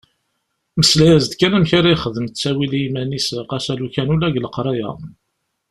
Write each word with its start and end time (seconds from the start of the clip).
Mmeslay-as-d 0.75 1.33
kan 1.39 1.53
amek 1.57 1.71
ara 1.77 1.93
yexdem 1.93 2.27
ttawil 2.27 2.71
i 2.77 2.79
yiman-is 2.83 3.27
ɣas 3.49 3.65
alukan 3.71 4.13
ula 4.13 4.27
deg 4.29 4.41
leqraya. 4.43 4.89